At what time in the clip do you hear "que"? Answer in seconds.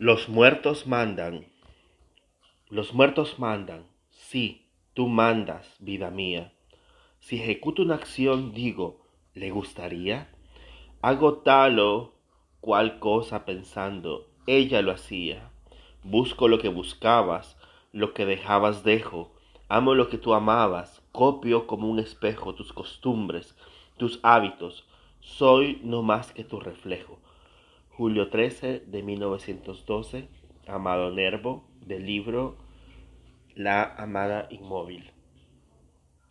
16.60-16.68, 18.14-18.24, 20.10-20.18, 26.32-26.44